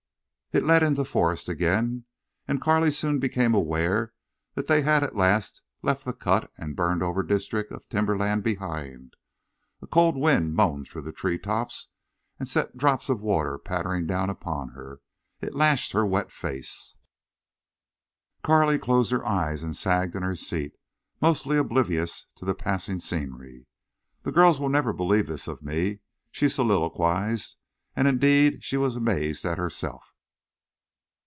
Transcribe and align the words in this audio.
It 0.53 0.65
led 0.65 0.83
into 0.83 1.05
forest 1.05 1.47
again. 1.47 2.03
And 2.45 2.59
Carley 2.61 2.91
soon 2.91 3.19
became 3.19 3.53
aware 3.53 4.11
that 4.55 4.67
they 4.67 4.81
had 4.81 5.01
at 5.01 5.15
last 5.15 5.61
left 5.81 6.03
the 6.03 6.11
cut 6.11 6.51
and 6.57 6.75
burned 6.75 7.01
over 7.01 7.23
district 7.23 7.71
of 7.71 7.87
timberland 7.87 8.43
behind. 8.43 9.15
A 9.81 9.87
cold 9.87 10.17
wind 10.17 10.53
moaned 10.53 10.87
through 10.87 11.03
the 11.03 11.13
treetops 11.13 11.87
and 12.37 12.49
set 12.49 12.73
the 12.73 12.77
drops 12.79 13.07
of 13.07 13.21
water 13.21 13.57
pattering 13.57 14.05
down 14.05 14.29
upon 14.29 14.71
her. 14.71 14.99
It 15.39 15.55
lashed 15.55 15.93
her 15.93 16.05
wet 16.05 16.29
face. 16.29 16.97
Carley 18.43 18.77
closed 18.77 19.11
her 19.13 19.25
eyes 19.25 19.63
and 19.63 19.73
sagged 19.73 20.17
in 20.17 20.21
her 20.21 20.35
seat, 20.35 20.73
mostly 21.21 21.55
oblivious 21.55 22.25
to 22.35 22.43
the 22.43 22.53
passing 22.53 22.99
scenery. 22.99 23.67
"The 24.23 24.33
girls 24.33 24.59
will 24.59 24.67
never 24.67 24.91
believe 24.91 25.27
this 25.27 25.47
of 25.47 25.61
me," 25.63 26.01
she 26.29 26.49
soliloquized. 26.49 27.55
And 27.95 28.05
indeed 28.05 28.65
she 28.65 28.75
was 28.75 28.97
amazed 28.97 29.45
at 29.45 29.57
herself. 29.57 30.09